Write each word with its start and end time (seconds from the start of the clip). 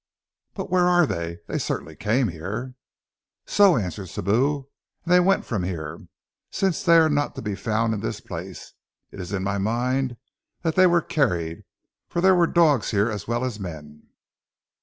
"But 0.55 0.71
where 0.71 0.87
are 0.87 1.05
they? 1.05 1.41
They 1.47 1.59
certainly 1.59 1.95
came 1.95 2.29
here!" 2.29 2.73
"So!" 3.45 3.77
answered 3.77 4.07
Sibou. 4.07 4.65
"And 5.05 5.13
they 5.13 5.19
went 5.19 5.45
from 5.45 5.61
here, 5.61 6.07
since 6.49 6.81
they 6.81 6.95
are 6.97 7.07
not 7.07 7.35
to 7.35 7.41
be 7.43 7.53
found 7.53 7.93
in 7.93 7.99
this 7.99 8.19
place. 8.19 8.73
It 9.11 9.19
is 9.19 9.31
in 9.31 9.43
my 9.43 9.59
mind 9.59 10.17
that 10.63 10.73
they 10.73 10.87
were 10.87 11.01
carried 11.03 11.65
for 12.07 12.19
there 12.19 12.33
were 12.33 12.47
dogs 12.47 12.89
here 12.89 13.11
as 13.11 13.27
well 13.27 13.45
as 13.45 13.59
men." 13.59 14.07